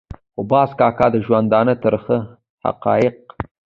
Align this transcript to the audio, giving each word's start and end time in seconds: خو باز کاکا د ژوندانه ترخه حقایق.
خو 0.33 0.41
باز 0.51 0.69
کاکا 0.79 1.07
د 1.13 1.15
ژوندانه 1.25 1.73
ترخه 1.83 2.17
حقایق. 2.65 3.15